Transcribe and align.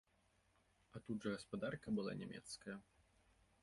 А 0.93 1.03
тут 1.05 1.17
жа 1.27 1.31
гаспадарка 1.35 1.87
была 2.01 2.19
нямецкая! 2.23 2.77